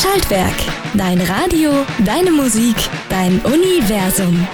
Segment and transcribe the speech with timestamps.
[0.00, 0.54] Schaltwerk.
[0.94, 1.72] Dein Radio,
[2.04, 2.76] deine Musik,
[3.08, 4.46] dein Universum.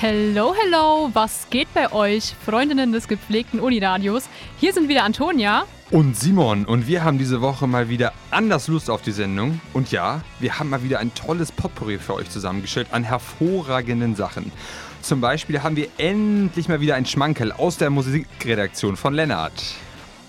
[0.00, 4.24] Hello, hello, was geht bei euch, Freundinnen des gepflegten Uniradios?
[4.56, 5.66] Hier sind wieder Antonia.
[5.90, 9.60] Und Simon, und wir haben diese Woche mal wieder anders Lust auf die Sendung.
[9.74, 14.52] Und ja, wir haben mal wieder ein tolles Potpourri für euch zusammengestellt an hervorragenden Sachen.
[15.02, 19.62] Zum Beispiel haben wir endlich mal wieder ein Schmankel aus der Musikredaktion von Lennart.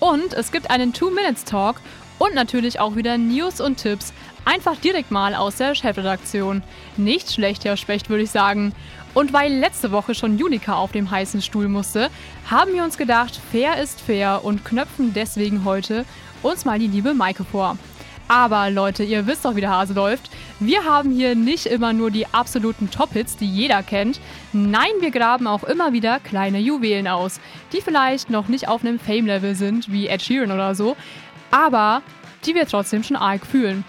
[0.00, 1.76] Und es gibt einen Two-Minutes-Talk
[2.20, 4.12] und natürlich auch wieder News und Tipps.
[4.44, 6.62] Einfach direkt mal aus der Chefredaktion.
[6.96, 8.72] Nicht schlecht, Herr Specht, würde ich sagen.
[9.14, 12.10] Und weil letzte Woche schon Julika auf dem heißen Stuhl musste,
[12.48, 16.04] haben wir uns gedacht, fair ist fair und knöpfen deswegen heute
[16.42, 17.78] uns mal die liebe Maike vor.
[18.28, 20.30] Aber Leute, ihr wisst doch, wie der Hase läuft.
[20.60, 24.20] Wir haben hier nicht immer nur die absoluten Top-Hits, die jeder kennt.
[24.52, 27.40] Nein, wir graben auch immer wieder kleine Juwelen aus,
[27.72, 30.96] die vielleicht noch nicht auf einem Fame-Level sind, wie Ed Sheeran oder so,
[31.50, 32.02] aber
[32.46, 33.84] die wir trotzdem schon arg fühlen.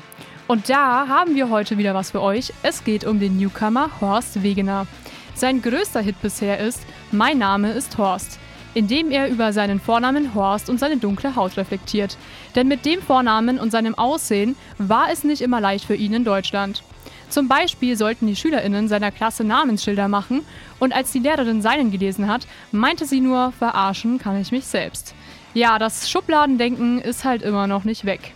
[0.48, 2.54] Und da haben wir heute wieder was für euch.
[2.64, 4.88] Es geht um den Newcomer Horst Wegener.
[5.34, 8.40] Sein größter Hit bisher ist Mein Name ist Horst
[8.74, 12.18] in dem er über seinen Vornamen Horst und seine dunkle Haut reflektiert.
[12.56, 16.24] Denn mit dem Vornamen und seinem Aussehen war es nicht immer leicht für ihn in
[16.24, 16.84] Deutschland.
[17.30, 20.42] Zum Beispiel sollten die SchülerInnen seiner Klasse Namensschilder machen
[20.80, 25.16] und als die Lehrerin seinen gelesen hat, meinte sie nur, verarschen kann ich mich selbst.
[25.54, 28.34] Ja, das Schubladendenken ist halt immer noch nicht weg.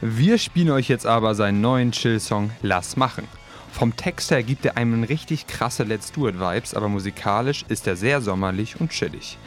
[0.00, 3.26] Wir spielen euch jetzt aber seinen neuen Chill-Song Lass machen.
[3.72, 7.84] Vom Text her gibt er einem richtig krasse Let's Do It Vibes, aber musikalisch ist
[7.88, 9.38] er sehr sommerlich und chillig.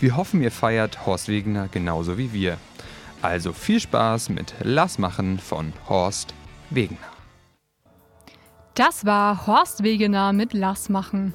[0.00, 2.58] Wir hoffen, ihr feiert Horst Wegener genauso wie wir.
[3.22, 6.34] Also viel Spaß mit Lass machen von Horst
[6.70, 7.09] Wegener.
[8.74, 11.34] Das war Horst Wegener mit Lass machen.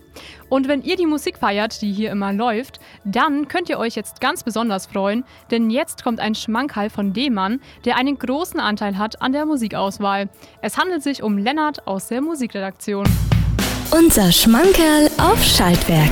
[0.49, 4.21] Und wenn ihr die Musik feiert, die hier immer läuft, dann könnt ihr euch jetzt
[4.21, 8.97] ganz besonders freuen, denn jetzt kommt ein Schmankerl von dem Mann, der einen großen Anteil
[8.97, 10.29] hat an der Musikauswahl.
[10.61, 13.05] Es handelt sich um Lennart aus der Musikredaktion.
[13.91, 16.11] Unser Schmankerl auf Schaltwerk.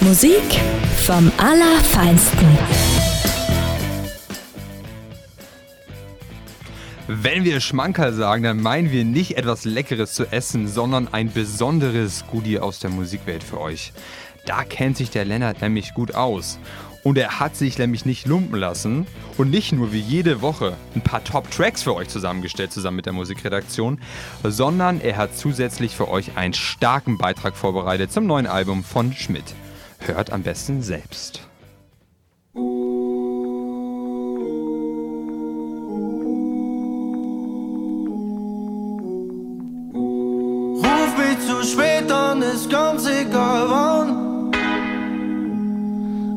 [0.00, 0.60] Musik
[1.06, 2.97] vom Allerfeinsten.
[7.10, 12.26] Wenn wir Schmankerl sagen, dann meinen wir nicht etwas Leckeres zu essen, sondern ein besonderes
[12.30, 13.94] Goodie aus der Musikwelt für euch.
[14.44, 16.58] Da kennt sich der Lennart nämlich gut aus.
[17.04, 19.06] Und er hat sich nämlich nicht lumpen lassen
[19.38, 23.14] und nicht nur wie jede Woche ein paar Top-Tracks für euch zusammengestellt, zusammen mit der
[23.14, 24.02] Musikredaktion,
[24.42, 29.54] sondern er hat zusätzlich für euch einen starken Beitrag vorbereitet zum neuen Album von Schmidt.
[30.00, 31.47] Hört am besten selbst.
[42.88, 44.50] Ganz egal wann.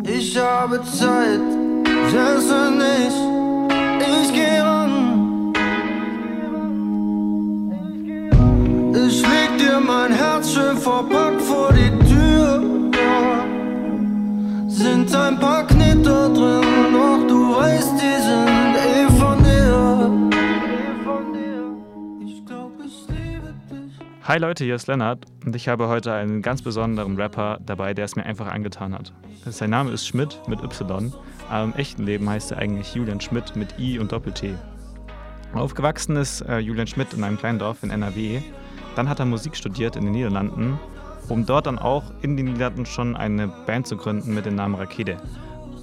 [0.03, 1.39] Ich habe Zeit,
[2.13, 3.19] wenn nicht,
[4.13, 5.53] ich geh ran.
[9.07, 12.63] Ich leg dir mein Herz schön verpackt vor die Tür.
[14.67, 15.65] Sind ein paar
[24.31, 28.05] Hi Leute, hier ist Lennart und ich habe heute einen ganz besonderen Rapper dabei, der
[28.05, 29.11] es mir einfach angetan hat.
[29.45, 31.13] Sein Name ist Schmidt mit Y,
[31.49, 34.55] aber im echten Leben heißt er eigentlich Julian Schmidt mit I und Doppel-T.
[35.53, 38.39] Aufgewachsen ist äh, Julian Schmidt in einem kleinen Dorf in NRW.
[38.95, 40.79] Dann hat er Musik studiert in den Niederlanden,
[41.27, 44.75] um dort dann auch in den Niederlanden schon eine Band zu gründen mit dem Namen
[44.75, 45.17] Rakete.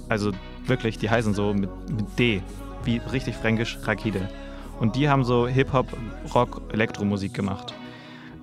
[0.07, 0.31] Also
[0.65, 2.41] wirklich, die heißen so mit, mit D,
[2.83, 4.27] wie richtig fränkisch Rakete.
[4.79, 5.85] Und die haben so Hip-Hop,
[6.33, 7.75] Rock, Elektromusik gemacht.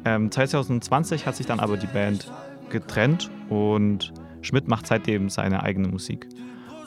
[0.07, 2.31] Ähm, 2020 hat sich dann aber die Band
[2.71, 6.29] getrennt und Schmidt macht seitdem seine eigene Musik.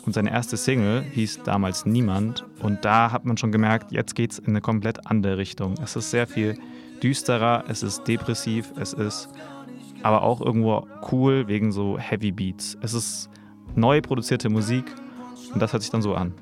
[0.05, 2.45] Und seine erste Single hieß damals Niemand.
[2.61, 5.75] Und da hat man schon gemerkt, jetzt geht es in eine komplett andere Richtung.
[5.83, 6.57] Es ist sehr viel
[7.03, 9.27] düsterer, es ist depressiv, es ist
[10.01, 12.77] aber auch irgendwo cool wegen so Heavy Beats.
[12.81, 13.29] Es ist
[13.75, 14.85] neu produzierte Musik
[15.53, 16.33] und das hört sich dann so an.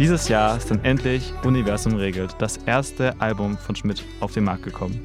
[0.00, 4.62] Dieses Jahr ist dann endlich Universum regelt, das erste Album von Schmidt auf den Markt
[4.62, 4.98] gekommen.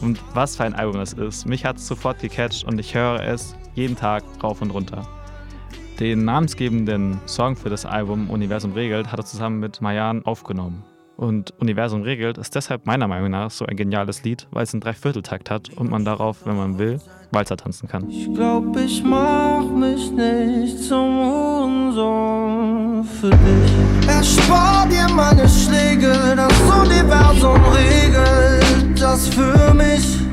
[0.00, 1.46] Und was für ein Album das ist.
[1.46, 5.04] Mich hat es sofort gecatcht und ich höre es jeden Tag rauf und runter.
[5.98, 10.84] Den namensgebenden Song für das Album Universum regelt hat er zusammen mit Mayan aufgenommen
[11.20, 14.80] und Universum regelt, ist deshalb meiner Meinung nach so ein geniales Lied, weil es einen
[14.80, 16.98] Dreivierteltakt hat und man darauf, wenn man will,
[17.30, 18.08] Walzer tanzen kann.
[18.08, 24.08] Ich glaub, ich mach mich nicht zum Unsohn für dich.
[24.08, 30.29] Erspar dir meine Schläge, das Universum regelt das für mich.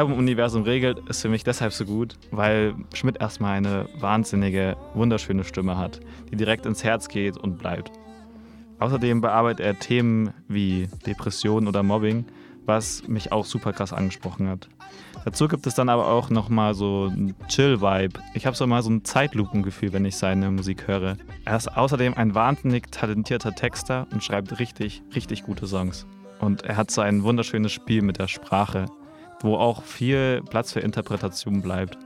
[0.00, 4.78] Das Album Universum regelt ist für mich deshalb so gut, weil Schmidt erstmal eine wahnsinnige,
[4.94, 6.00] wunderschöne Stimme hat,
[6.30, 7.92] die direkt ins Herz geht und bleibt.
[8.78, 12.24] Außerdem bearbeitet er Themen wie Depression oder Mobbing,
[12.64, 14.70] was mich auch super krass angesprochen hat.
[15.26, 18.20] Dazu gibt es dann aber auch nochmal so ein Chill-Vibe.
[18.32, 21.18] Ich habe so mal so ein Zeitlupengefühl, wenn ich seine Musik höre.
[21.44, 26.06] Er ist außerdem ein wahnsinnig talentierter Texter und schreibt richtig, richtig gute Songs.
[26.38, 28.86] Und er hat so ein wunderschönes Spiel mit der Sprache,
[29.40, 31.98] wo auch viel Platz für Interpretation bleibt.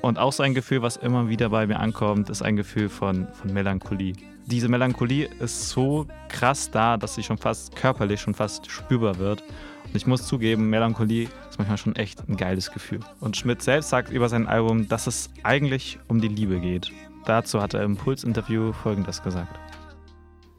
[0.00, 3.26] Und auch so ein Gefühl, was immer wieder bei mir ankommt, ist ein Gefühl von,
[3.32, 4.14] von Melancholie.
[4.46, 9.42] Diese Melancholie ist so krass da, dass sie schon fast körperlich, schon fast spürbar wird.
[9.84, 13.00] Und ich muss zugeben, Melancholie ist manchmal schon echt ein geiles Gefühl.
[13.20, 16.92] Und Schmidt selbst sagt über sein Album, dass es eigentlich um die Liebe geht.
[17.24, 19.58] Dazu hat er im Puls-Interview folgendes gesagt.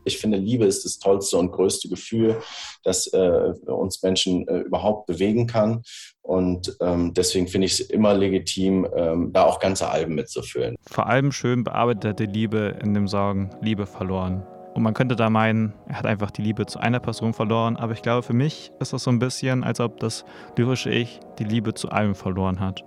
[0.10, 2.38] Ich finde, Liebe ist das tollste und größte Gefühl,
[2.84, 5.84] das äh, uns Menschen äh, überhaupt bewegen kann.
[6.22, 10.76] Und ähm, deswegen finde ich es immer legitim, ähm, da auch ganze Alben mitzufüllen.
[10.90, 14.44] Vor allem schön bearbeitete Liebe in dem Song Liebe verloren.
[14.74, 17.94] Und man könnte da meinen, er hat einfach die Liebe zu einer Person verloren, aber
[17.94, 20.26] ich glaube, für mich ist das so ein bisschen, als ob das
[20.58, 22.84] lyrische Ich die Liebe zu allem verloren hat.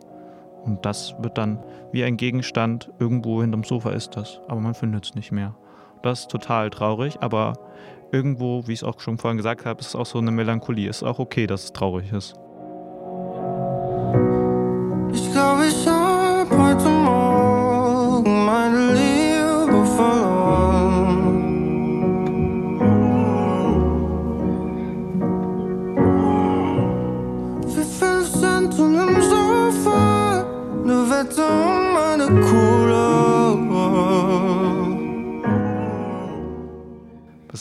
[0.65, 5.05] Und das wird dann wie ein Gegenstand, irgendwo hinterm Sofa ist das, aber man findet
[5.05, 5.57] es nicht mehr.
[6.03, 7.55] Das ist total traurig, aber
[8.11, 10.89] irgendwo, wie ich es auch schon vorhin gesagt habe, ist es auch so eine Melancholie.
[10.89, 12.35] Ist auch okay, dass es traurig ist.
[15.15, 15.62] Ich glaube,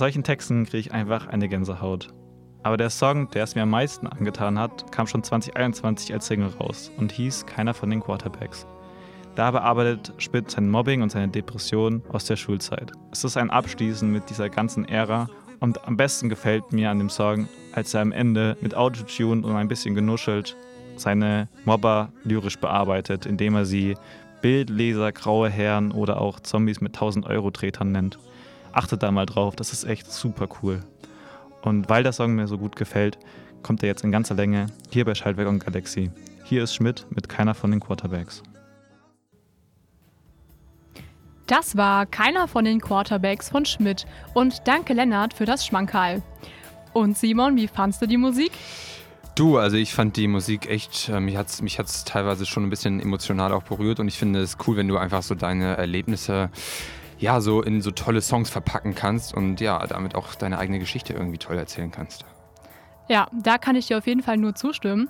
[0.01, 2.11] solchen Texten kriege ich einfach eine Gänsehaut.
[2.63, 6.49] Aber der Song, der es mir am meisten angetan hat, kam schon 2021 als Single
[6.59, 8.65] raus und hieß Keiner von den Quarterbacks.
[9.35, 12.91] Da bearbeitet Schmidt sein Mobbing und seine Depression aus der Schulzeit.
[13.11, 17.11] Es ist ein Abschließen mit dieser ganzen Ära und am besten gefällt mir an dem
[17.11, 20.57] Song, als er am Ende mit Autotune und ein bisschen genuschelt
[20.95, 23.95] seine Mobber lyrisch bearbeitet, indem er sie
[24.41, 28.17] Bildleser, graue Herren oder auch Zombies mit 1000 Euro Tretern nennt.
[28.73, 30.81] Achtet da mal drauf, das ist echt super cool.
[31.61, 33.17] Und weil der Song mir so gut gefällt,
[33.63, 36.11] kommt er jetzt in ganzer Länge hier bei Schaltwerk und Galaxy.
[36.45, 38.43] Hier ist Schmidt mit keiner von den Quarterbacks.
[41.47, 44.05] Das war keiner von den Quarterbacks von Schmidt.
[44.33, 46.23] Und danke Lennart für das Schmankerl.
[46.93, 48.51] Und Simon, wie fandst du die Musik?
[49.35, 52.63] Du, also ich fand die Musik echt, äh, mich hat es mich hat's teilweise schon
[52.63, 55.77] ein bisschen emotional auch berührt und ich finde es cool, wenn du einfach so deine
[55.77, 56.49] Erlebnisse
[57.21, 61.13] ja so in so tolle Songs verpacken kannst und ja, damit auch deine eigene Geschichte
[61.13, 62.25] irgendwie toll erzählen kannst.
[63.11, 65.09] Ja, da kann ich dir auf jeden Fall nur zustimmen.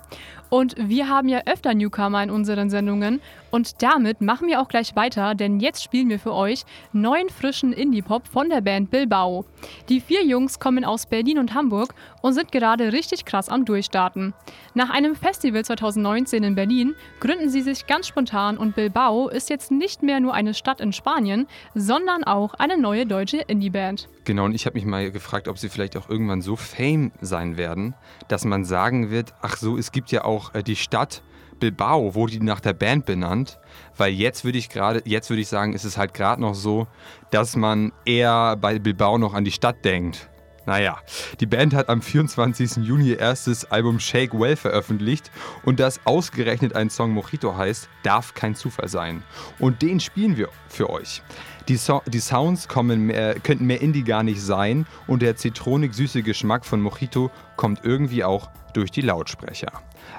[0.50, 3.20] Und wir haben ja öfter Newcomer in unseren Sendungen.
[3.52, 7.72] Und damit machen wir auch gleich weiter, denn jetzt spielen wir für euch neuen frischen
[7.72, 9.44] Indie-Pop von der Band Bilbao.
[9.88, 14.34] Die vier Jungs kommen aus Berlin und Hamburg und sind gerade richtig krass am Durchstarten.
[14.74, 19.70] Nach einem Festival 2019 in Berlin gründen sie sich ganz spontan und Bilbao ist jetzt
[19.70, 24.08] nicht mehr nur eine Stadt in Spanien, sondern auch eine neue deutsche Indie-Band.
[24.24, 27.56] Genau, und ich habe mich mal gefragt, ob sie vielleicht auch irgendwann so fame sein
[27.56, 27.91] werden,
[28.28, 31.22] dass man sagen wird, ach so, es gibt ja auch äh, die Stadt
[31.62, 33.60] Bilbao, wurde die nach der Band benannt,
[33.96, 36.88] weil jetzt würde ich gerade, jetzt würde ich sagen, ist es halt gerade noch so,
[37.30, 40.28] dass man eher bei Bilbao noch an die Stadt denkt.
[40.64, 40.98] Naja,
[41.40, 42.76] die Band hat am 24.
[42.76, 45.30] Juni ihr erstes Album Shake Well veröffentlicht
[45.64, 49.24] und das ausgerechnet ein Song Mojito heißt, darf kein Zufall sein.
[49.58, 51.22] Und den spielen wir für euch.
[51.68, 56.64] Die, so die Sounds mehr, könnten mehr Indie gar nicht sein und der zitronig-süße Geschmack
[56.64, 59.72] von Mojito kommt irgendwie auch durch die Lautsprecher.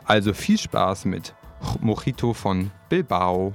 [0.06, 1.34] Also viel Spaß mit
[1.80, 3.54] Mojito von Bilbao.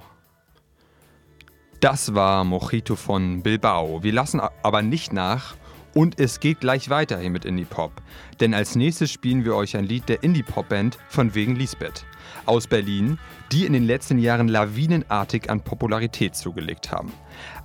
[1.81, 4.03] Das war Mojito von Bilbao.
[4.03, 5.58] Wir lassen aber nicht nach
[5.99, 7.91] und es geht gleich weiter hier mit Indie Pop.
[8.39, 12.07] Denn als nächstes spielen wir euch ein Lied der Indie Pop Band von wegen Lisbeth
[12.47, 13.19] aus Berlin,
[13.51, 17.13] die in den letzten Jahren lawinenartig an Popularität zugelegt haben.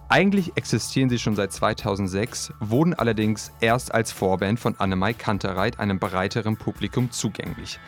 [0.09, 5.99] Eigentlich existieren sie schon seit 2006, wurden allerdings erst als Vorband von Annemai Kantereit einem
[5.99, 7.79] breiteren Publikum zugänglich.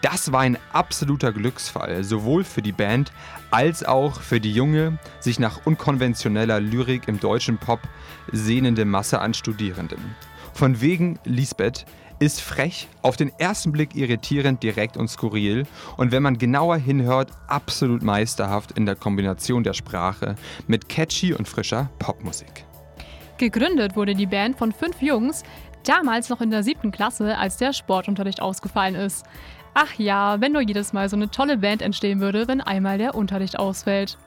[0.00, 3.12] Das war ein absoluter Glücksfall, sowohl für die Band
[3.50, 7.80] als auch für die junge, sich nach unkonventioneller Lyrik im deutschen Pop
[8.30, 10.14] sehnende Masse an Studierenden.
[10.54, 11.84] Von wegen Lisbeth,
[12.20, 17.30] ist frech, auf den ersten Blick irritierend, direkt und skurril und wenn man genauer hinhört,
[17.46, 20.34] absolut meisterhaft in der Kombination der Sprache
[20.66, 22.64] mit catchy und frischer Popmusik.
[23.38, 25.44] Gegründet wurde die Band von fünf Jungs,
[25.84, 29.24] damals noch in der siebten Klasse, als der Sportunterricht ausgefallen ist.
[29.80, 33.14] Ach ja, wenn nur jedes Mal so eine tolle Band entstehen würde, wenn einmal der
[33.14, 34.18] Unterricht ausfällt.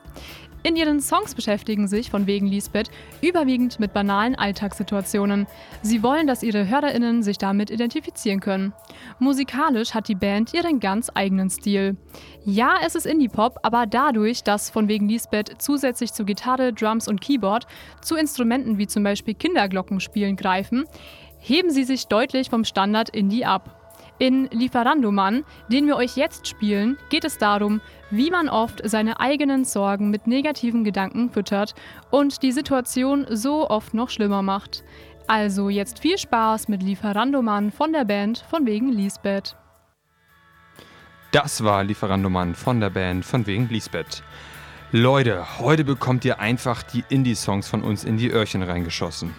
[0.62, 2.90] In ihren Songs beschäftigen sich von wegen Lisbeth
[3.20, 5.46] überwiegend mit banalen Alltagssituationen.
[5.82, 8.72] Sie wollen, dass ihre HörerInnen sich damit identifizieren können.
[9.18, 11.98] Musikalisch hat die Band ihren ganz eigenen Stil.
[12.46, 17.20] Ja, es ist Indie-Pop, aber dadurch, dass von wegen Lisbeth zusätzlich zu Gitarre, Drums und
[17.20, 17.66] Keyboard
[18.00, 20.84] zu Instrumenten wie zum Beispiel Kinderglockenspielen greifen,
[21.40, 23.81] heben sie sich deutlich vom Standard Indie ab.
[24.22, 27.80] In Lieferandoman, den wir euch jetzt spielen, geht es darum,
[28.12, 31.74] wie man oft seine eigenen Sorgen mit negativen Gedanken füttert
[32.12, 34.84] und die Situation so oft noch schlimmer macht.
[35.26, 39.56] Also jetzt viel Spaß mit Lieferandoman von der Band von wegen Lisbeth.
[41.32, 44.22] Das war Lieferandoman von der Band von wegen Lisbeth.
[44.92, 49.34] Leute, heute bekommt ihr einfach die Indie-Songs von uns in die Öhrchen reingeschossen.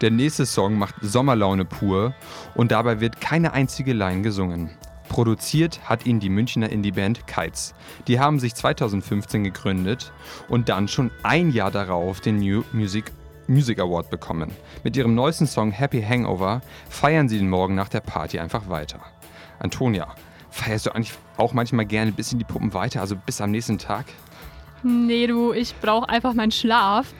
[0.00, 2.14] Der nächste Song macht Sommerlaune pur
[2.54, 4.70] und dabei wird keine einzige Line gesungen.
[5.08, 7.74] Produziert hat ihn die Münchner Indie-Band Kites.
[8.08, 10.12] Die haben sich 2015 gegründet
[10.48, 13.12] und dann schon ein Jahr darauf den New Music
[13.46, 14.50] Music Award bekommen.
[14.84, 19.00] Mit ihrem neuesten Song Happy Hangover feiern sie den Morgen nach der Party einfach weiter.
[19.58, 20.08] Antonia,
[20.50, 23.76] feierst du eigentlich auch manchmal gerne bis in die Puppen weiter, also bis am nächsten
[23.76, 24.06] Tag?
[24.82, 27.12] Nee, du, ich brauche einfach meinen Schlaf.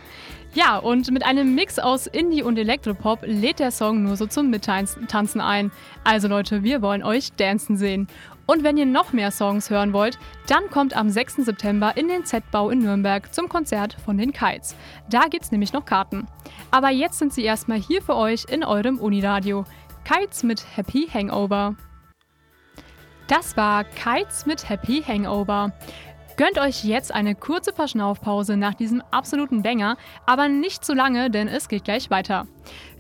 [0.55, 4.51] Ja, und mit einem Mix aus Indie und Elektropop lädt der Song nur so zum
[4.51, 5.73] Mittanzen ein.
[6.05, 8.07] Also Leute, wir wollen euch dancen sehen.
[8.47, 11.37] Und wenn ihr noch mehr Songs hören wollt, dann kommt am 6.
[11.45, 14.77] September in den Z-Bau in Nürnberg zum Konzert von den Kites.
[15.11, 16.29] Da gibt's nämlich noch Karten.
[16.71, 19.65] Aber jetzt sind sie erstmal hier für euch in eurem Uniradio.
[20.05, 21.75] Kites mit Happy Hangover.
[23.27, 25.73] Das war Kites mit Happy Hangover.
[26.37, 31.47] Gönnt euch jetzt eine kurze Verschnaufpause nach diesem absoluten Banger, aber nicht zu lange, denn
[31.47, 32.49] es geht gleich weiter.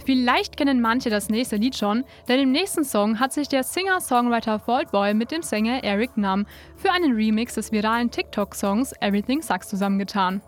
[0.06, 4.60] Vielleicht kennen manche das nächste Lied schon, denn im nächsten Song hat sich der Singer-Songwriter
[4.60, 10.40] Faultboy mit dem Sänger Eric Nam für einen Remix des viralen TikTok-Songs Everything Sucks zusammengetan.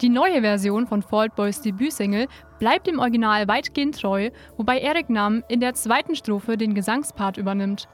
[0.00, 2.26] Die neue Version von Faultboys Debütsingle
[2.58, 7.88] bleibt dem Original weitgehend treu, wobei Eric Nam in der zweiten Strophe den Gesangspart übernimmt.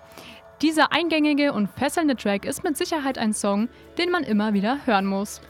[0.62, 5.06] Dieser eingängige und fesselnde Track ist mit Sicherheit ein Song, den man immer wieder hören
[5.06, 5.40] muss.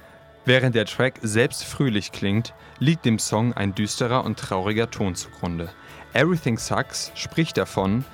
[0.45, 5.69] Während der Track selbst fröhlich klingt, liegt dem Song ein düsterer und trauriger Ton zugrunde.
[6.13, 8.05] Everything Sucks spricht davon,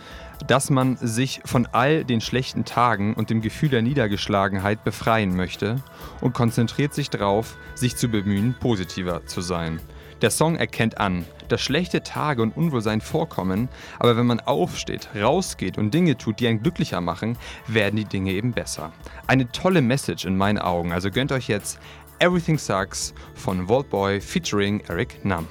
[0.47, 5.77] dass man sich von all den schlechten Tagen und dem Gefühl der Niedergeschlagenheit befreien möchte
[6.23, 9.81] und konzentriert sich darauf, sich zu bemühen, positiver zu sein.
[10.23, 13.69] Der Song erkennt an, dass schlechte Tage und Unwohlsein vorkommen,
[13.99, 18.33] aber wenn man aufsteht, rausgeht und Dinge tut, die einen glücklicher machen, werden die Dinge
[18.33, 18.93] eben besser.
[19.27, 21.79] Eine tolle Message in meinen Augen, also gönnt euch jetzt
[22.19, 25.47] Everything Sucks von Vaultboy featuring Eric Nam.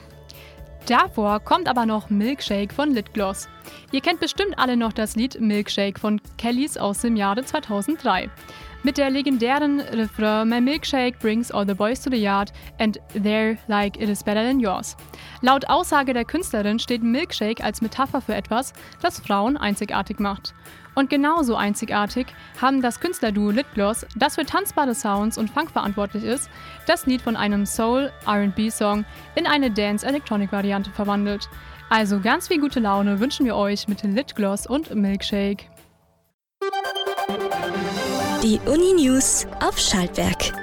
[0.87, 3.47] Davor kommt aber noch Milkshake von Litgloss.
[3.91, 8.29] Ihr kennt bestimmt alle noch das Lied Milkshake von Kellys aus dem Jahre 2003
[8.85, 13.57] mit der legendären Refrain My Milkshake brings all the boys to the yard and they're
[13.67, 14.95] like it is better than yours.
[15.41, 20.53] Laut Aussage der Künstlerin steht Milkshake als Metapher für etwas, das Frauen einzigartig macht.
[20.93, 22.27] Und genauso einzigartig
[22.61, 26.47] haben das Künstlerduo Litgloss, das für tanzbare Sounds und Funk verantwortlich ist,
[26.85, 31.49] das Lied von einem Soul-RB-Song in eine Dance-Electronic-Variante verwandelt.
[31.89, 35.69] Also ganz viel gute Laune wünschen wir euch mit Litgloss und Milkshake.
[38.45, 40.53] Die Uni News auf Schaltwerk.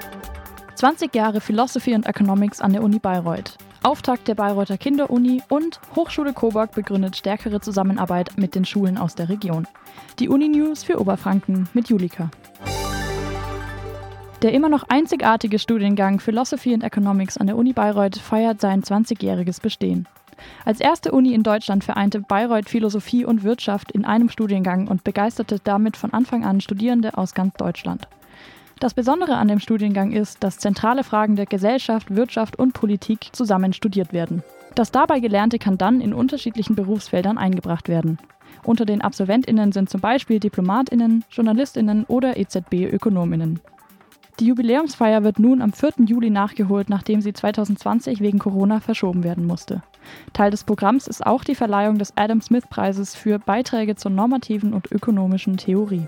[0.76, 3.58] 20 Jahre Philosophy and Economics an der Uni Bayreuth.
[3.82, 9.28] Auftakt der Bayreuther Kinderuni und Hochschule Coburg begründet stärkere Zusammenarbeit mit den Schulen aus der
[9.28, 9.66] Region.
[10.20, 12.30] Die Uni News für Oberfranken mit Julika.
[14.42, 19.60] Der immer noch einzigartige Studiengang Philosophy and Economics an der Uni Bayreuth feiert sein 20-jähriges
[19.60, 20.06] Bestehen.
[20.64, 25.58] Als erste Uni in Deutschland vereinte Bayreuth Philosophie und Wirtschaft in einem Studiengang und begeisterte
[25.62, 28.08] damit von Anfang an Studierende aus ganz Deutschland.
[28.80, 33.72] Das Besondere an dem Studiengang ist, dass zentrale Fragen der Gesellschaft, Wirtschaft und Politik zusammen
[33.72, 34.42] studiert werden.
[34.74, 38.18] Das dabei Gelernte kann dann in unterschiedlichen Berufsfeldern eingebracht werden.
[38.64, 43.60] Unter den AbsolventInnen sind zum Beispiel DiplomatInnen, JournalistInnen oder EZB-ÖkonomInnen.
[44.40, 46.06] Die Jubiläumsfeier wird nun am 4.
[46.06, 49.82] Juli nachgeholt, nachdem sie 2020 wegen Corona verschoben werden musste.
[50.32, 54.74] Teil des Programms ist auch die Verleihung des Adam Smith Preises für Beiträge zur normativen
[54.74, 56.06] und ökonomischen Theorie.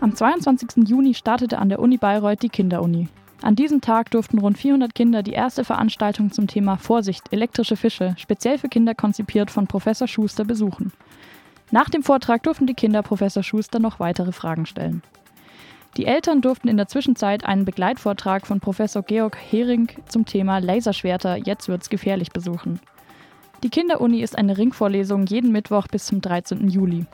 [0.00, 0.86] Am 22.
[0.88, 3.08] Juni startete an der Uni Bayreuth die Kinderuni.
[3.42, 8.14] An diesem Tag durften rund 400 Kinder die erste Veranstaltung zum Thema Vorsicht, elektrische Fische,
[8.18, 10.92] speziell für Kinder konzipiert von Professor Schuster, besuchen.
[11.70, 15.02] Nach dem Vortrag durften die Kinder Professor Schuster noch weitere Fragen stellen.
[15.96, 21.36] Die Eltern durften in der Zwischenzeit einen Begleitvortrag von Professor Georg Hering zum Thema Laserschwerter,
[21.36, 22.80] jetzt wird's gefährlich besuchen.
[23.62, 26.68] Die Kinderuni ist eine Ringvorlesung jeden Mittwoch bis zum 13.
[26.68, 27.06] Juli.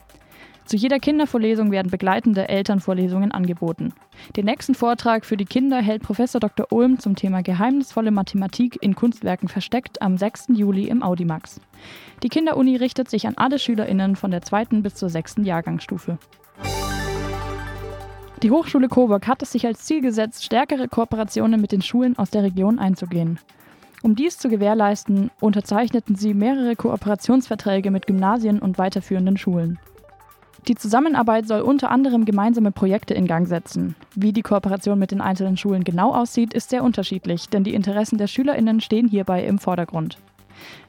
[0.64, 3.92] Zu jeder Kindervorlesung werden begleitende Elternvorlesungen angeboten.
[4.37, 6.68] Den nächsten Vortrag für die Kinder hält Professor Dr.
[6.70, 10.50] Ulm zum Thema geheimnisvolle Mathematik in Kunstwerken versteckt am 6.
[10.54, 11.60] Juli im Audimax.
[12.22, 16.18] Die Kinderuni richtet sich an alle SchülerInnen von der zweiten bis zur sechsten Jahrgangsstufe.
[18.42, 22.30] Die Hochschule Coburg hat es sich als Ziel gesetzt, stärkere Kooperationen mit den Schulen aus
[22.30, 23.38] der Region einzugehen.
[24.02, 29.78] Um dies zu gewährleisten, unterzeichneten sie mehrere Kooperationsverträge mit Gymnasien und weiterführenden Schulen.
[30.68, 33.94] Die Zusammenarbeit soll unter anderem gemeinsame Projekte in Gang setzen.
[34.14, 38.16] Wie die Kooperation mit den einzelnen Schulen genau aussieht, ist sehr unterschiedlich, denn die Interessen
[38.16, 40.16] der Schülerinnen stehen hierbei im Vordergrund.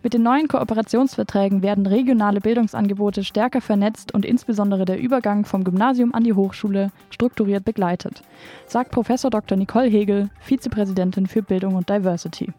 [0.03, 6.13] Mit den neuen Kooperationsverträgen werden regionale Bildungsangebote stärker vernetzt und insbesondere der Übergang vom Gymnasium
[6.13, 8.23] an die Hochschule strukturiert begleitet,
[8.67, 9.07] sagt Prof.
[9.07, 9.57] Dr.
[9.57, 12.53] Nicole Hegel, Vizepräsidentin für Bildung und Diversity.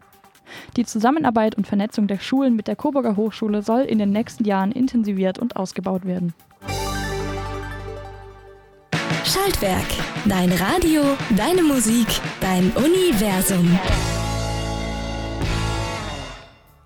[0.75, 4.71] Die Zusammenarbeit und Vernetzung der Schulen mit der Coburger Hochschule soll in den nächsten Jahren
[4.71, 6.33] intensiviert und ausgebaut werden.
[9.25, 9.87] Schaltwerk.
[10.25, 11.01] Dein Radio,
[11.35, 12.07] deine Musik,
[12.39, 13.79] dein Universum.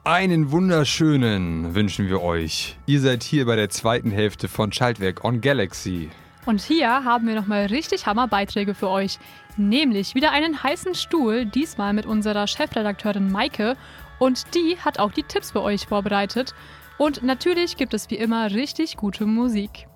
[0.08, 2.78] Einen wunderschönen wünschen wir euch.
[2.86, 6.10] Ihr seid hier bei der zweiten Hälfte von Schaltwerk on Galaxy.
[6.46, 9.20] Und hier haben wir nochmal richtig Hammer-Beiträge für euch.
[9.58, 13.76] Nämlich wieder einen heißen Stuhl, diesmal mit unserer Chefredakteurin Maike.
[14.18, 16.56] Und die hat auch die Tipps für euch vorbereitet.
[16.98, 19.88] Und natürlich gibt es wie immer richtig gute Musik.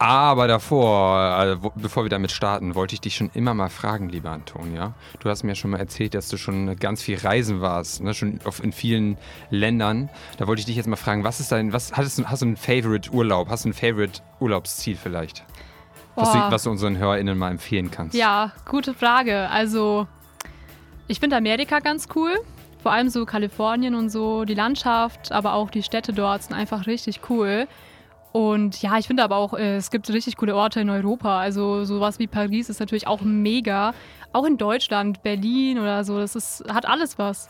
[0.00, 4.30] Aber davor, also, bevor wir damit starten, wollte ich dich schon immer mal fragen, lieber
[4.30, 4.94] Antonia.
[5.18, 8.14] Du hast mir schon mal erzählt, dass du schon ganz viel reisen warst, ne?
[8.14, 9.18] schon auf, in vielen
[9.50, 10.08] Ländern.
[10.38, 12.46] Da wollte ich dich jetzt mal fragen, was ist dein, was hast du, hast du
[12.46, 13.50] einen Favorite Urlaub?
[13.50, 15.44] Hast du ein Favorite Urlaubsziel vielleicht?
[16.14, 18.14] Was du, was du, unseren HörerInnen mal empfehlen kannst.
[18.14, 19.50] Ja, gute Frage.
[19.50, 20.06] Also,
[21.08, 22.32] ich finde Amerika ganz cool.
[22.82, 26.86] Vor allem so Kalifornien und so, die Landschaft, aber auch die Städte dort sind einfach
[26.86, 27.68] richtig cool.
[28.32, 31.40] Und ja, ich finde aber auch, äh, es gibt richtig coole Orte in Europa.
[31.40, 33.92] Also sowas wie Paris ist natürlich auch mega.
[34.32, 37.48] Auch in Deutschland, Berlin oder so, das ist, hat alles was.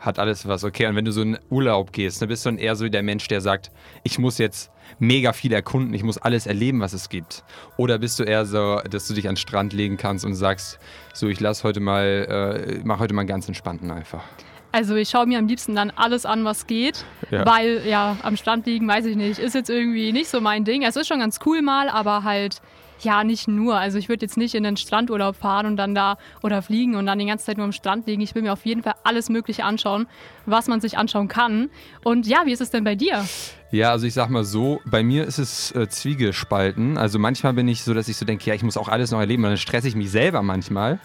[0.00, 0.86] Hat alles was, okay.
[0.86, 3.26] Und wenn du so in Urlaub gehst, dann bist du dann eher so der Mensch,
[3.26, 3.72] der sagt,
[4.04, 7.42] ich muss jetzt mega viel erkunden, ich muss alles erleben, was es gibt.
[7.76, 10.78] Oder bist du eher so, dass du dich an den Strand legen kannst und sagst,
[11.14, 14.22] so ich lass heute mal, äh, mach heute mal ganz entspannten einfach.
[14.70, 17.46] Also ich schaue mir am liebsten dann alles an, was geht, ja.
[17.46, 20.82] weil ja, am Strand liegen, weiß ich nicht, ist jetzt irgendwie nicht so mein Ding.
[20.82, 22.60] Es ist schon ganz cool mal, aber halt
[23.00, 23.76] ja, nicht nur.
[23.76, 27.06] Also ich würde jetzt nicht in den Strandurlaub fahren und dann da oder fliegen und
[27.06, 28.22] dann die ganze Zeit nur am Strand liegen.
[28.22, 30.06] Ich will mir auf jeden Fall alles Mögliche anschauen,
[30.46, 31.70] was man sich anschauen kann.
[32.04, 33.24] Und ja, wie ist es denn bei dir?
[33.70, 36.96] Ja, also ich sag mal so, bei mir ist es äh, Zwiegespalten.
[36.96, 39.20] Also manchmal bin ich so, dass ich so denke, ja, ich muss auch alles noch
[39.20, 40.98] erleben und dann stresse ich mich selber manchmal.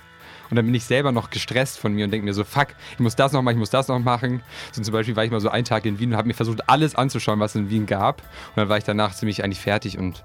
[0.54, 3.00] Und dann bin ich selber noch gestresst von mir und denke mir so, fuck, ich
[3.00, 4.44] muss das noch machen, ich muss das noch machen.
[4.72, 6.70] So zum Beispiel war ich mal so einen Tag in Wien und habe mir versucht,
[6.70, 8.22] alles anzuschauen, was es in Wien gab.
[8.22, 10.24] Und dann war ich danach ziemlich eigentlich fertig und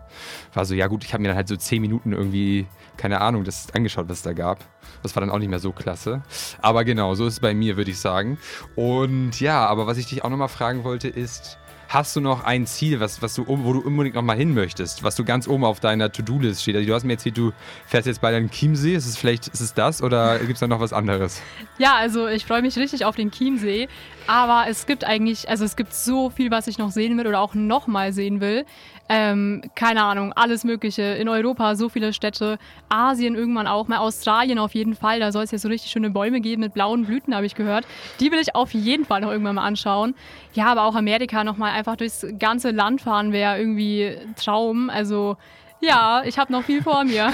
[0.52, 2.66] war so, ja gut, ich habe mir dann halt so zehn Minuten irgendwie,
[2.98, 4.58] keine Ahnung, das angeschaut, was es da gab.
[5.02, 6.20] Das war dann auch nicht mehr so klasse.
[6.60, 8.36] Aber genau, so ist es bei mir, würde ich sagen.
[8.76, 11.56] Und ja, aber was ich dich auch nochmal fragen wollte, ist,
[11.88, 15.02] Hast du noch ein Ziel, was, was du, wo du unbedingt noch mal hin möchtest,
[15.04, 16.76] was du ganz oben auf deiner To-Do-List steht?
[16.76, 17.52] Also du hast mir erzählt, du
[17.86, 18.94] fährst jetzt bei deinem Chiemsee.
[18.94, 21.40] Ist es vielleicht ist es das oder gibt es da noch was anderes?
[21.78, 23.88] Ja, also ich freue mich richtig auf den Chiemsee.
[24.26, 27.40] Aber es gibt eigentlich, also es gibt so viel, was ich noch sehen will oder
[27.40, 28.66] auch noch mal sehen will.
[29.08, 31.02] Ähm, keine Ahnung, alles Mögliche.
[31.02, 35.20] In Europa so viele Städte, Asien irgendwann auch, mal Australien auf jeden Fall.
[35.20, 37.86] Da soll es ja so richtig schöne Bäume geben mit blauen Blüten, habe ich gehört.
[38.20, 40.14] Die will ich auf jeden Fall noch irgendwann mal anschauen.
[40.52, 44.90] Ja, aber auch Amerika nochmal einfach durchs ganze Land fahren wäre irgendwie Traum.
[44.90, 45.36] Also
[45.80, 47.32] ja, ich habe noch viel vor mir.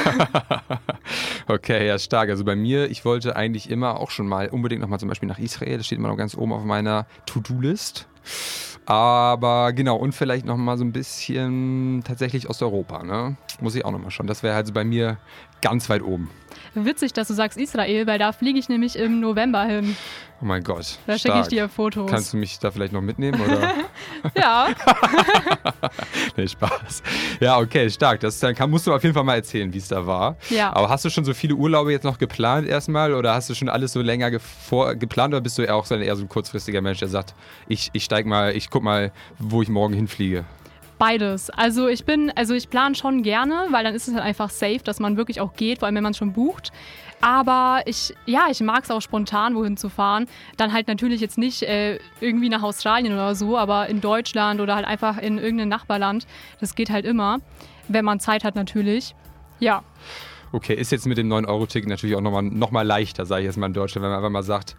[1.49, 2.29] okay, ja, stark.
[2.29, 5.39] Also bei mir, ich wollte eigentlich immer auch schon mal unbedingt nochmal zum Beispiel nach
[5.39, 5.79] Israel.
[5.79, 8.07] Das steht immer noch ganz oben auf meiner To-Do-List.
[8.87, 13.37] Aber genau, und vielleicht nochmal so ein bisschen tatsächlich Osteuropa, ne?
[13.61, 14.27] Muss ich auch nochmal schauen.
[14.27, 15.17] Das wäre halt bei mir
[15.65, 16.31] ganz weit oben.
[16.75, 19.97] Witzig, dass du sagst Israel, weil da fliege ich nämlich im November hin.
[20.43, 20.99] Oh mein Gott.
[21.07, 22.11] Da schicke ich dir Fotos.
[22.11, 23.41] Kannst du mich da vielleicht noch mitnehmen?
[23.41, 23.73] Oder?
[24.37, 24.69] ja.
[26.37, 27.03] nee, Spaß.
[27.41, 28.21] Ja, okay, stark.
[28.21, 30.37] Das dann kann, musst du auf jeden Fall mal erzählen, wie es da war.
[30.51, 30.75] Ja.
[30.75, 33.71] Aber hast du schon so viele Urlaube jetzt noch geplant erstmal oder hast du schon
[33.71, 36.83] alles so länger geplant oder bist du eher auch so ein, eher so ein kurzfristiger
[36.83, 37.35] Mensch, der sagt,
[37.69, 40.45] ich, ich steig mal, ich guck mal, wo ich morgen hinfliege?
[40.99, 41.51] Beides.
[41.51, 44.81] Also ich bin, also ich plane schon gerne, weil dann ist es halt einfach safe,
[44.85, 46.73] dass man wirklich auch geht, vor allem wenn man schon bucht.
[47.21, 50.27] Aber ich, ja, ich mag es auch spontan, wohin zu fahren.
[50.57, 54.77] Dann halt natürlich jetzt nicht äh, irgendwie nach Australien oder so, aber in Deutschland oder
[54.77, 56.27] halt einfach in irgendein Nachbarland.
[56.61, 57.39] Das geht halt immer,
[57.89, 59.15] wenn man Zeit hat natürlich.
[59.59, 59.83] Ja.
[60.53, 63.57] Okay, ist jetzt mit dem 9-Euro-Ticket natürlich auch nochmal noch mal leichter, sage ich jetzt
[63.57, 64.77] mal in Deutschland, wenn man einfach mal sagt,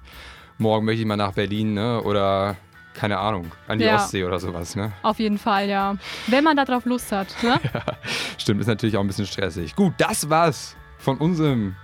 [0.57, 2.01] morgen möchte ich mal nach Berlin ne?
[2.01, 2.55] oder
[2.95, 3.95] keine Ahnung, an die Ja.
[3.95, 4.75] Ostsee oder sowas.
[4.75, 4.91] Ne?
[5.03, 5.95] Auf jeden Fall, ja.
[6.27, 7.27] Wenn man darauf Lust hat.
[7.43, 7.59] Ne?
[8.37, 9.75] Stimmt, ist natürlich auch ein bisschen stressig.
[9.75, 11.75] Gut, das war's von unserem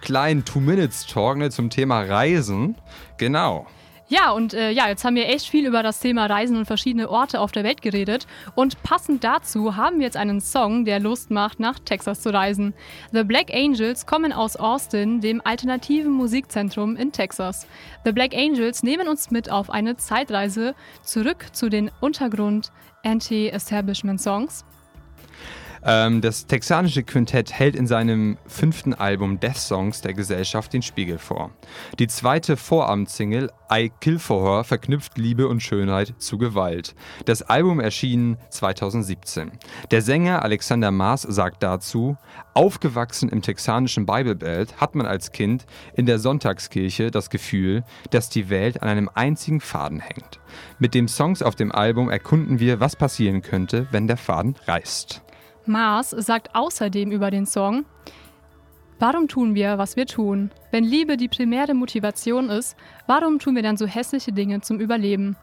[0.00, 2.76] kleinen Two-Minutes-Talk ne, zum Thema Reisen.
[3.16, 3.66] Genau.
[4.10, 7.10] Ja, und äh, ja, jetzt haben wir echt viel über das Thema Reisen und verschiedene
[7.10, 8.26] Orte auf der Welt geredet.
[8.54, 12.72] Und passend dazu haben wir jetzt einen Song, der Lust macht, nach Texas zu reisen.
[13.12, 17.66] The Black Angels kommen aus Austin, dem alternativen Musikzentrum in Texas.
[18.06, 22.72] The Black Angels nehmen uns mit auf eine Zeitreise zurück zu den Untergrund
[23.04, 24.64] Anti-Establishment Songs.
[25.84, 31.18] Ähm, das texanische Quintett hält in seinem fünften Album Death Songs der Gesellschaft den Spiegel
[31.18, 31.50] vor.
[31.98, 36.94] Die zweite Vorabendsingle I Kill for Her verknüpft Liebe und Schönheit zu Gewalt.
[37.26, 39.52] Das Album erschien 2017.
[39.90, 42.16] Der Sänger Alexander Maas sagt dazu,
[42.54, 48.30] aufgewachsen im texanischen Bible Belt hat man als Kind in der Sonntagskirche das Gefühl, dass
[48.30, 50.40] die Welt an einem einzigen Faden hängt.
[50.78, 55.22] Mit den Songs auf dem Album erkunden wir, was passieren könnte, wenn der Faden reißt.
[55.68, 57.84] Mars sagt außerdem über den Song,
[59.00, 60.50] Warum tun wir, was wir tun?
[60.72, 62.76] Wenn Liebe die primäre Motivation ist,
[63.06, 65.36] warum tun wir dann so hässliche Dinge zum Überleben?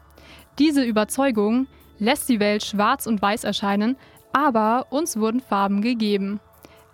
[0.58, 1.66] Diese Überzeugung
[1.98, 3.96] lässt die Welt schwarz und weiß erscheinen,
[4.34, 6.40] aber uns wurden Farben gegeben.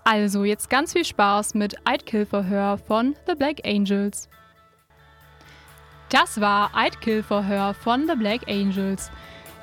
[0.04, 4.28] Also jetzt ganz viel Spaß mit I'd Kill von The Black Angels.
[6.10, 9.10] Das war I'd Kill von The Black Angels.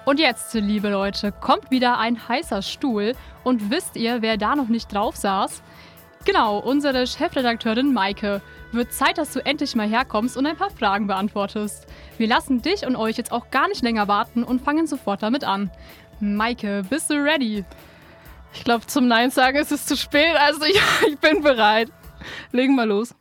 [0.06, 3.14] Und jetzt, liebe Leute, kommt wieder ein heißer Stuhl.
[3.44, 5.62] Und wisst ihr, wer da noch nicht drauf saß?
[6.26, 8.42] Genau, unsere Chefredakteurin Maike.
[8.72, 11.88] Wird Zeit, dass du endlich mal herkommst und ein paar Fragen beantwortest.
[12.18, 15.44] Wir lassen dich und euch jetzt auch gar nicht länger warten und fangen sofort damit
[15.44, 15.72] an.
[16.20, 17.64] Maike, bist du ready?
[18.54, 20.36] Ich glaube, zum Nein sagen ist es zu spät.
[20.38, 21.90] Also ja, ich bin bereit.
[22.52, 23.16] Legen wir los.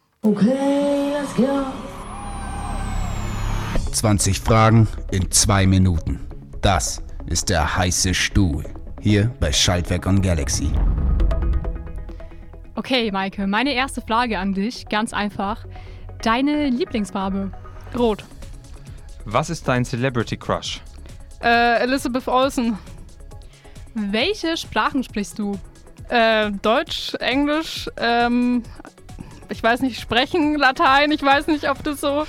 [3.92, 6.27] 20 Fragen in zwei Minuten.
[6.60, 8.64] Das ist der heiße Stuhl.
[9.00, 10.72] Hier bei Schaltwerk on Galaxy.
[12.74, 15.64] Okay, Maike, meine erste Frage an dich, ganz einfach.
[16.22, 17.52] Deine Lieblingsfarbe?
[17.96, 18.24] Rot.
[19.24, 20.80] Was ist dein Celebrity Crush?
[21.42, 22.76] Äh, Elizabeth Olsen.
[23.94, 25.58] Welche Sprachen sprichst du?
[26.08, 28.62] Äh, Deutsch, Englisch, ähm,
[29.48, 32.26] ich weiß nicht, sprechen, Latein, ich weiß nicht, ob das so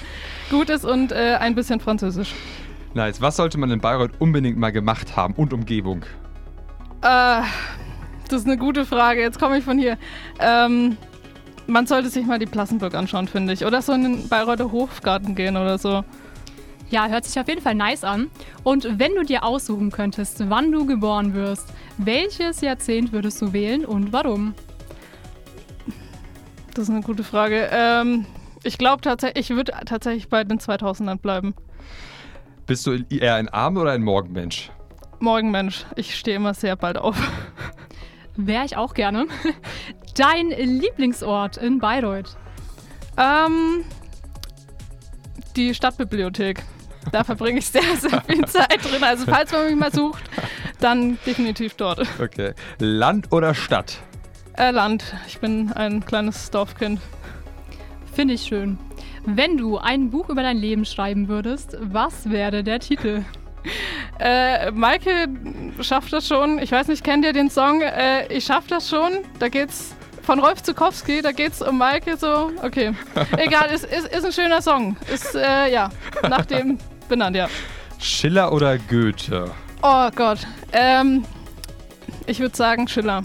[0.49, 2.33] gut ist und äh, ein bisschen Französisch.
[2.93, 3.21] Nice.
[3.21, 6.03] Was sollte man in Bayreuth unbedingt mal gemacht haben und Umgebung?
[7.01, 7.41] Äh,
[8.27, 9.21] das ist eine gute Frage.
[9.21, 9.97] Jetzt komme ich von hier.
[10.39, 10.97] Ähm,
[11.67, 13.65] man sollte sich mal die Plassenburg anschauen, finde ich.
[13.65, 16.03] Oder so in den Bayreuther Hofgarten gehen oder so.
[16.89, 18.31] Ja, hört sich auf jeden Fall nice an.
[18.63, 23.85] Und wenn du dir aussuchen könntest, wann du geboren wirst, welches Jahrzehnt würdest du wählen
[23.85, 24.55] und warum?
[26.73, 27.69] Das ist eine gute Frage.
[27.71, 28.25] Ähm,
[28.63, 31.53] ich glaube tatsächlich, ich würde tatsächlich bei den 2000ern bleiben.
[32.69, 34.69] Bist du eher ein Abend- oder ein Morgenmensch?
[35.19, 37.17] Morgenmensch, ich stehe immer sehr bald auf.
[38.35, 39.25] Wäre ich auch gerne.
[40.15, 42.37] Dein Lieblingsort in Bayreuth?
[43.17, 43.83] Ähm,
[45.55, 46.61] die Stadtbibliothek.
[47.11, 49.03] Da verbringe ich sehr, sehr viel Zeit drin.
[49.03, 50.21] Also falls man mich mal sucht,
[50.79, 52.05] dann definitiv dort.
[52.21, 52.53] Okay.
[52.77, 53.97] Land oder Stadt?
[54.53, 55.15] Äh, Land.
[55.25, 57.01] Ich bin ein kleines Dorfkind.
[58.13, 58.77] Finde ich schön.
[59.25, 63.23] Wenn du ein Buch über dein Leben schreiben würdest, was wäre der Titel?
[64.19, 65.27] Äh, Maike
[65.81, 66.59] schafft das schon.
[66.59, 67.81] Ich weiß nicht, kennt ihr den Song?
[67.81, 69.11] Äh, ich schaff das schon.
[69.39, 71.21] Da geht's von Rolf Zukowski.
[71.21, 72.51] Da geht's um Maike so.
[72.61, 72.93] Okay.
[73.37, 74.97] Egal, ist, ist, ist ein schöner Song.
[75.13, 75.89] Ist, äh, ja,
[76.29, 76.77] nach dem
[77.07, 77.47] benannt, ja.
[77.97, 79.51] Schiller oder Goethe?
[79.81, 80.39] Oh Gott.
[80.73, 81.23] Ähm,
[82.25, 83.23] ich würde sagen Schiller.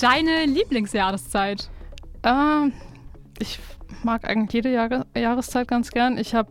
[0.00, 1.68] Deine Lieblingsjahreszeit?
[2.24, 2.72] Ähm,
[3.38, 3.58] ich
[4.04, 6.18] mag eigentlich jede Jahre Jahreszeit ganz gern.
[6.18, 6.50] Ich habe,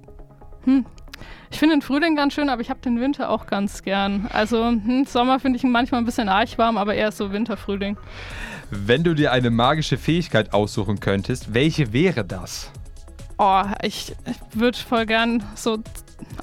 [0.63, 0.86] hm,
[1.52, 4.28] ich finde den Frühling ganz schön, aber ich habe den Winter auch ganz gern.
[4.34, 7.98] Also hm, Sommer finde ich manchmal ein bisschen arg warm, aber eher so Winter, Frühling.
[8.72, 12.72] Wenn du dir eine magische Fähigkeit aussuchen könntest, welche wäre das?
[13.38, 15.80] Oh, ich, ich würde voll gern so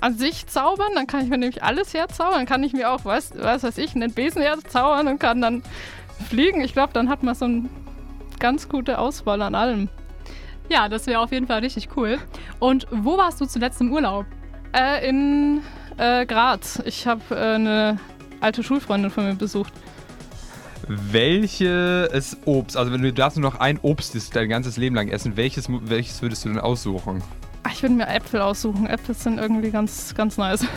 [0.00, 3.04] an sich zaubern, dann kann ich mir nämlich alles herzaubern, dann kann ich mir auch,
[3.04, 5.62] was, was weiß ich, einen Besen herzaubern und kann dann
[6.28, 6.60] fliegen.
[6.60, 7.68] Ich glaube, dann hat man so eine
[8.38, 9.88] ganz gute Auswahl an allem.
[10.70, 12.18] Ja, das wäre auf jeden Fall richtig cool.
[12.60, 14.24] Und wo warst du zuletzt im Urlaub?
[14.72, 15.62] Äh, in
[15.98, 16.80] äh, Graz.
[16.86, 17.98] Ich habe äh, eine
[18.40, 19.72] alte Schulfreundin von mir besucht.
[20.86, 25.08] Welches Obst, also wenn du darfst nur noch ein Obst das dein ganzes Leben lang
[25.08, 27.22] essen, welches, welches würdest du denn aussuchen?
[27.64, 28.86] Ach, ich würde mir Äpfel aussuchen.
[28.86, 30.64] Äpfel sind irgendwie ganz, ganz nice.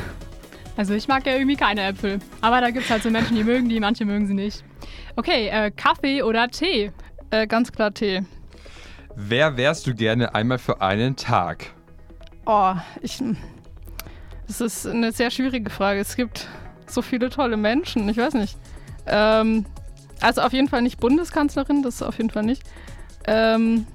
[0.76, 2.18] Also ich mag ja irgendwie keine Äpfel.
[2.42, 4.64] Aber da gibt es halt so Menschen, die mögen die, manche mögen sie nicht.
[5.16, 6.92] Okay, äh, Kaffee oder Tee?
[7.30, 8.24] Äh, ganz klar Tee.
[9.16, 11.72] Wer wärst du gerne einmal für einen Tag?
[12.46, 13.24] Oh, ich.
[14.48, 16.00] Das ist eine sehr schwierige Frage.
[16.00, 16.48] Es gibt
[16.88, 18.10] so viele tolle Menschen.
[18.10, 18.58] Ich weiß nicht.
[19.06, 19.66] Ähm,
[20.20, 22.64] also auf jeden Fall nicht Bundeskanzlerin, das auf jeden Fall nicht.
[23.26, 23.86] Ähm,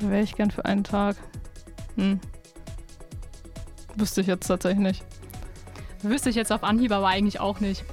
[0.00, 1.16] Wäre ich gern für einen Tag.
[1.96, 2.20] Hm.
[3.96, 5.04] Wüsste ich jetzt tatsächlich nicht.
[6.02, 7.84] Wüsste ich jetzt auf Anhieb aber eigentlich auch nicht.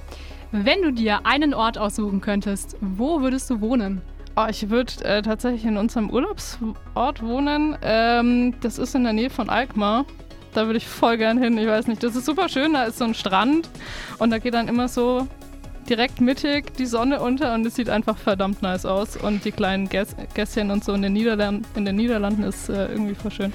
[0.52, 4.00] Wenn du dir einen Ort aussuchen könntest, wo würdest du wohnen?
[4.38, 7.78] Oh, ich würde äh, tatsächlich in unserem Urlaubsort wohnen.
[7.80, 10.04] Ähm, das ist in der Nähe von Alkmaar.
[10.52, 11.56] Da würde ich voll gern hin.
[11.56, 12.74] Ich weiß nicht, das ist super schön.
[12.74, 13.70] Da ist so ein Strand
[14.18, 15.26] und da geht dann immer so
[15.88, 19.16] direkt mittig die Sonne unter und es sieht einfach verdammt nice aus.
[19.16, 22.88] Und die kleinen Gäs Gässchen und so in den, Niederland in den Niederlanden ist äh,
[22.88, 23.52] irgendwie voll schön.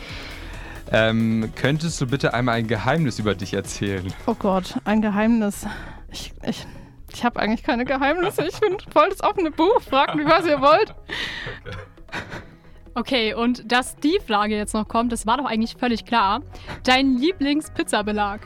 [0.92, 4.12] Ähm, könntest du bitte einmal ein Geheimnis über dich erzählen?
[4.26, 5.68] Oh Gott, ein Geheimnis.
[6.12, 6.66] Ich, ich,
[7.14, 8.46] ich habe eigentlich keine Geheimnisse.
[8.46, 9.82] Ich bin voll das offene Buch.
[9.82, 10.94] Fragt mich, was ihr wollt.
[12.94, 16.42] Okay, und dass die Frage jetzt noch kommt, das war doch eigentlich völlig klar.
[16.84, 18.42] Dein Lieblingspizzabelag?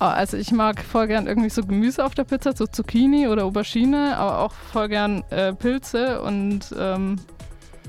[0.00, 3.44] Oh, also ich mag voll gern irgendwie so Gemüse auf der Pizza, so Zucchini oder
[3.44, 7.16] Aubergine, aber auch voll gern äh, Pilze und ähm,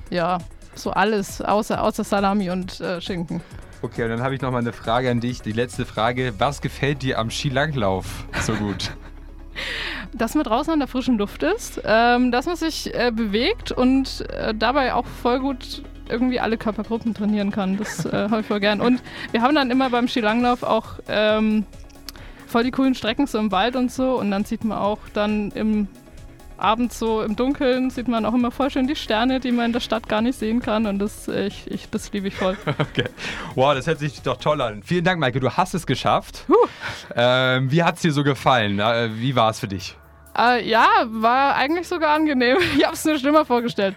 [0.10, 0.39] ja,
[0.76, 3.41] so alles außer, außer Salami und äh, Schinken.
[3.82, 5.41] Okay, und dann habe ich noch mal eine Frage an dich.
[5.41, 6.34] Die letzte Frage.
[6.38, 8.91] Was gefällt dir am Skilanglauf so gut?
[10.13, 14.26] Dass man draußen an der frischen Luft ist, ähm, dass man sich äh, bewegt und
[14.30, 17.78] äh, dabei auch voll gut irgendwie alle Körpergruppen trainieren kann.
[17.78, 18.82] Das äh, habe ich voll gern.
[18.82, 21.65] Und wir haben dann immer beim Skilanglauf auch ähm,
[22.47, 24.19] voll die coolen Strecken so im Wald und so.
[24.19, 25.88] Und dann sieht man auch dann im
[26.62, 29.74] abends so im Dunkeln sieht man auch immer voll schön die Sterne, die man in
[29.74, 30.86] der Stadt gar nicht sehen kann.
[30.86, 32.58] Und das, ich, ich, das liebe ich voll.
[32.80, 33.06] Okay.
[33.56, 34.82] Wow, das hört sich doch toll an.
[34.84, 35.39] Vielen Dank, Maike.
[35.39, 36.45] Du hast es geschafft.
[37.15, 38.80] Ähm, wie hat es dir so gefallen?
[38.80, 39.95] Äh, wie war es für dich?
[40.38, 42.58] Äh, ja, war eigentlich sogar angenehm.
[42.78, 43.95] Ich habe es mir schlimmer vorgestellt.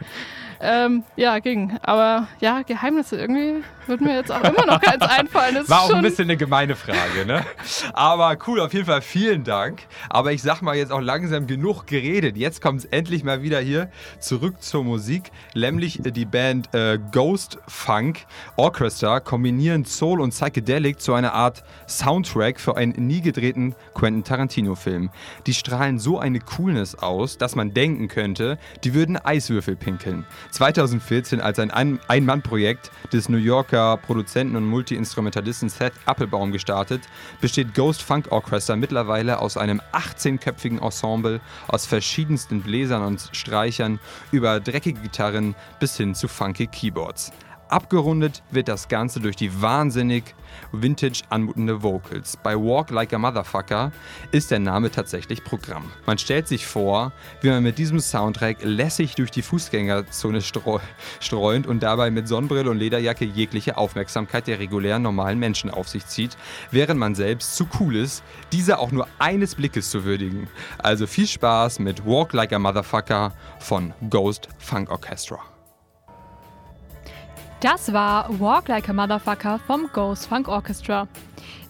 [0.61, 1.79] Ähm, ja, ging.
[1.83, 5.55] Aber ja, Geheimnisse irgendwie wird mir jetzt auch immer noch keins einfallen.
[5.55, 7.44] Das War auch ein bisschen eine gemeine Frage, ne?
[7.92, 9.83] Aber cool, auf jeden Fall vielen Dank.
[10.09, 12.37] Aber ich sag mal jetzt auch langsam genug geredet.
[12.37, 15.31] Jetzt kommt es endlich mal wieder hier zurück zur Musik.
[15.55, 22.61] Nämlich die Band äh, Ghost Funk Orchestra kombinieren Soul und Psychedelic zu einer Art Soundtrack
[22.61, 25.11] für einen nie gedrehten Quentin Tarantino-Film.
[25.47, 30.25] Die strahlen so eine Coolness aus, dass man denken könnte, die würden Eiswürfel pinkeln.
[30.51, 37.03] 2014 als ein Ein-Mann-Projekt des New Yorker Produzenten und Multi-Instrumentalisten Seth Applebaum gestartet,
[37.41, 43.99] besteht Ghost Funk Orchestra mittlerweile aus einem 18-köpfigen Ensemble aus verschiedensten Bläsern und Streichern
[44.31, 47.33] über dreckige Gitarren bis hin zu funky Keyboards.
[47.68, 50.35] Abgerundet wird das Ganze durch die wahnsinnig
[50.72, 52.37] vintage anmutende Vocals.
[52.42, 53.90] Bei Walk Like a Motherfucker
[54.33, 55.90] ist der Name tatsächlich Programm.
[56.07, 60.79] Man stellt sich vor, wie man mit diesem Soundtrack lässig durch die Fußgängerzone streu
[61.20, 66.07] streunt und dabei mit Sonnenbrille und Lederjacke jegliche Aufmerksamkeit der regulären normalen Menschen auf sich
[66.07, 66.37] zieht,
[66.70, 68.22] während man selbst zu cool ist,
[68.53, 70.48] diese auch nur eines Blickes zu würdigen.
[70.79, 75.54] Also viel Spaß mit Walk Like a Motherfucker von Ghost Funk Orchestra.
[77.64, 81.09] Das war Walk Like a Motherfucker vom Ghost Funk Orchestra.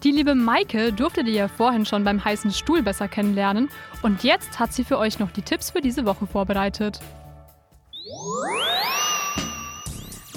[0.02, 3.68] Die liebe Maike durftet ihr ja vorhin schon beim heißen Stuhl besser kennenlernen
[4.02, 6.98] und jetzt hat sie für euch noch die Tipps für diese Woche vorbereitet.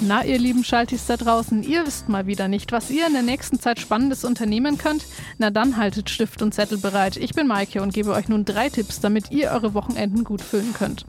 [0.00, 3.22] Na, ihr lieben Schaltis da draußen, ihr wisst mal wieder nicht, was ihr in der
[3.22, 5.06] nächsten Zeit Spannendes unternehmen könnt?
[5.38, 7.16] Na dann haltet Stift und Zettel bereit.
[7.16, 10.72] Ich bin Maike und gebe euch nun drei Tipps, damit ihr eure Wochenenden gut füllen
[10.72, 11.04] könnt.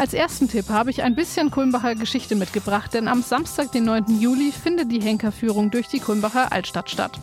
[0.00, 4.18] Als ersten Tipp habe ich ein bisschen Kulmbacher Geschichte mitgebracht, denn am Samstag, den 9.
[4.18, 7.20] Juli, findet die Henkerführung durch die Kulmbacher Altstadt statt.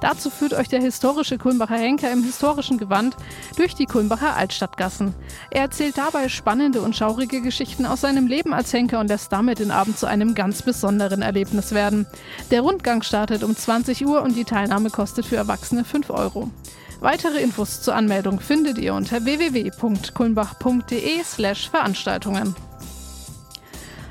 [0.00, 3.14] Dazu führt euch der historische Kulmbacher Henker im historischen Gewand
[3.58, 5.14] durch die Kulmbacher Altstadtgassen.
[5.50, 9.58] Er erzählt dabei spannende und schaurige Geschichten aus seinem Leben als Henker und lässt damit
[9.58, 12.06] den Abend zu einem ganz besonderen Erlebnis werden.
[12.50, 16.50] Der Rundgang startet um 20 Uhr und die Teilnahme kostet für Erwachsene 5 Euro.
[17.04, 22.56] Weitere Infos zur Anmeldung findet ihr unter www.kulmbach.de/slash Veranstaltungen.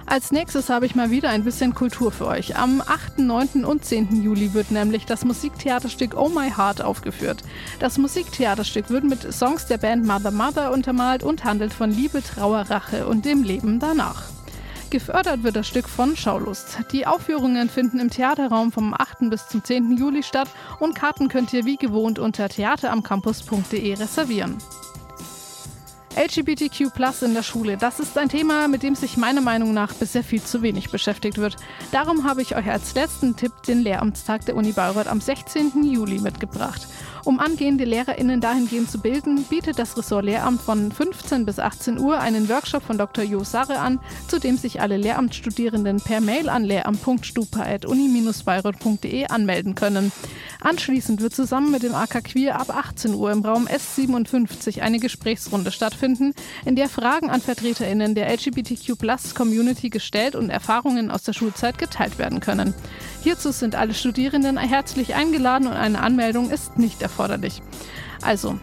[0.06, 2.56] Als nächstes habe ich mal wieder ein bisschen Kultur für euch.
[2.56, 3.66] Am 8., 9.
[3.66, 4.22] und 10.
[4.22, 7.42] Juli wird nämlich das Musiktheaterstück Oh My Heart aufgeführt.
[7.80, 12.70] Das Musiktheaterstück wird mit Songs der Band Mother Mother untermalt und handelt von Liebe, Trauer,
[12.70, 14.26] Rache und dem Leben danach.
[14.94, 16.78] Gefördert wird das Stück von Schaulust.
[16.92, 19.28] Die Aufführungen finden im Theaterraum vom 8.
[19.32, 19.98] bis zum 10.
[19.98, 20.48] Juli statt
[20.80, 24.56] und Karten könnt ihr wie gewohnt unter theateramcampus.de reservieren.
[26.16, 26.92] LGBTQ
[27.24, 30.44] in der Schule, das ist ein Thema, mit dem sich meiner Meinung nach bisher viel
[30.44, 31.56] zu wenig beschäftigt wird.
[31.92, 35.84] Darum habe ich euch als letzten Tipp den Lehramtstag der Uni Bayreuth am 16.
[35.92, 36.88] Juli mitgebracht.
[37.26, 42.20] Um angehende LehrerInnen dahingehend zu bilden, bietet das Ressort Lehramt von 15 bis 18 Uhr
[42.20, 43.24] einen Workshop von Dr.
[43.24, 50.12] Jo Sarre an, zu dem sich alle Lehramtsstudierenden per Mail an lehramt.stupa.uni-bayreuth.de anmelden können.
[50.60, 55.72] Anschließend wird zusammen mit dem AK Queer ab 18 Uhr im Raum S57 eine Gesprächsrunde
[55.72, 56.34] stattfinden,
[56.66, 62.42] in der Fragen an VertreterInnen der LGBTQ-Plus-Community gestellt und Erfahrungen aus der Schulzeit geteilt werden
[62.42, 62.74] können.
[63.24, 67.13] Hierzu sind alle Studierenden herzlich eingeladen und eine Anmeldung ist nicht erforderlich.
[68.22, 68.60] Also,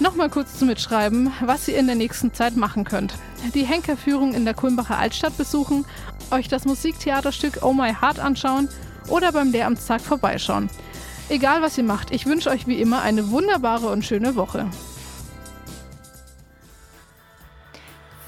[0.00, 3.14] Nochmal kurz zum Mitschreiben, was ihr in der nächsten Zeit machen könnt.
[3.54, 5.86] Die Henkerführung in der Kulmbacher Altstadt besuchen,
[6.32, 8.68] euch das Musiktheaterstück Oh My Heart anschauen
[9.08, 10.68] oder beim Lehramtstag vorbeischauen.
[11.28, 14.66] Egal was ihr macht, ich wünsche euch wie immer eine wunderbare und schöne Woche.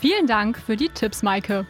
[0.01, 1.67] Vielen Dank für die Tipps, Maike.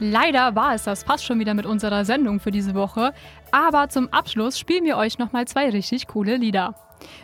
[0.00, 3.14] Leider war es das fast schon wieder mit unserer Sendung für diese Woche,
[3.52, 6.74] aber zum Abschluss spielen wir euch nochmal zwei richtig coole Lieder.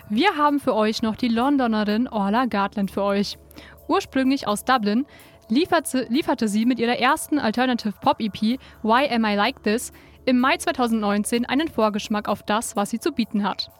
[0.08, 3.38] Wir haben für euch noch die Londonerin Orla Gartland für euch.
[3.88, 5.06] Ursprünglich aus Dublin
[5.48, 9.92] lieferte, lieferte sie mit ihrer ersten Alternative Pop EP Why Am I Like This
[10.24, 13.70] im Mai 2019 einen Vorgeschmack auf das, was sie zu bieten hat.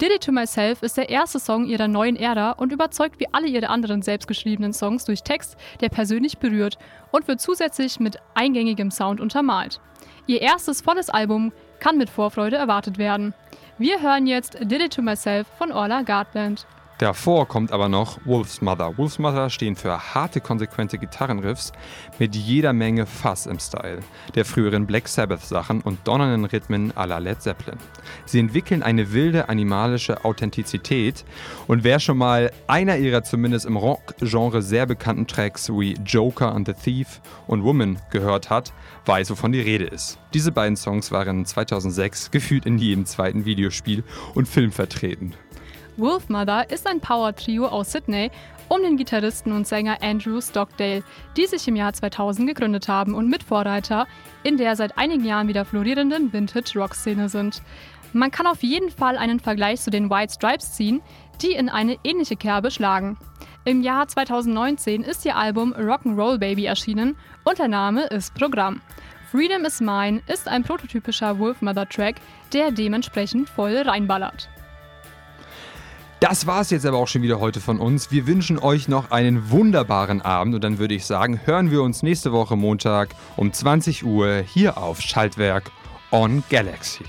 [0.00, 3.48] Did It To Myself ist der erste Song ihrer neuen Ära und überzeugt wie alle
[3.48, 6.78] ihre anderen selbstgeschriebenen Songs durch Text, der persönlich berührt
[7.10, 9.80] und wird zusätzlich mit eingängigem Sound untermalt.
[10.26, 13.34] Ihr erstes volles Album kann mit Vorfreude erwartet werden.
[13.76, 16.64] Wir hören jetzt Did It To Myself von Orla Gardland.
[17.04, 18.96] Davor kommt aber noch Wolf's Mother.
[18.96, 21.70] Wolf's Mother stehen für harte, konsequente Gitarrenriffs
[22.18, 23.98] mit jeder Menge Fass im Style,
[24.34, 27.78] der früheren Black Sabbath-Sachen und donnernden Rhythmen à la Led Zeppelin.
[28.24, 31.26] Sie entwickeln eine wilde, animalische Authentizität
[31.66, 36.66] und wer schon mal einer ihrer zumindest im Rock-Genre sehr bekannten Tracks wie Joker and
[36.66, 38.72] the Thief und Woman gehört hat,
[39.04, 40.18] weiß, wovon die Rede ist.
[40.32, 45.34] Diese beiden Songs waren 2006 gefühlt in jedem zweiten Videospiel und Film vertreten.
[45.96, 48.30] Wolfmother ist ein Power-Trio aus Sydney
[48.68, 51.02] um den Gitarristen und Sänger Andrew Stockdale,
[51.36, 54.06] die sich im Jahr 2000 gegründet haben und Mitvorreiter
[54.42, 57.62] in der seit einigen Jahren wieder florierenden Vintage-Rock-Szene sind.
[58.12, 61.02] Man kann auf jeden Fall einen Vergleich zu den White Stripes ziehen,
[61.42, 63.18] die in eine ähnliche Kerbe schlagen.
[63.64, 68.80] Im Jahr 2019 ist ihr Album Rock'n'Roll Baby erschienen und der Name ist Programm.
[69.30, 72.16] Freedom is Mine ist ein prototypischer Wolfmother-Track,
[72.52, 74.48] der dementsprechend voll reinballert.
[76.24, 78.10] Das war es jetzt aber auch schon wieder heute von uns.
[78.10, 82.02] Wir wünschen euch noch einen wunderbaren Abend und dann würde ich sagen, hören wir uns
[82.02, 85.70] nächste Woche Montag um 20 Uhr hier auf Schaltwerk
[86.10, 87.04] on Galaxy.